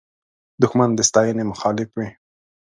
دښمن 0.61 0.89
د 0.95 0.99
ستاینې 1.09 1.43
مخالف 1.51 1.89
وي 1.97 2.07